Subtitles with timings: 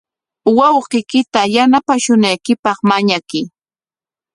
[0.57, 3.43] Wawqiykita yanapashunaykipaq mañakuy.